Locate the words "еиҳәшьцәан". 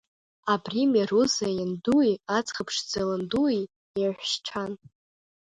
3.99-4.71